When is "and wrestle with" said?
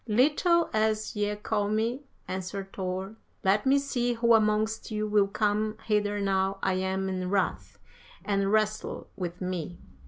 8.25-9.41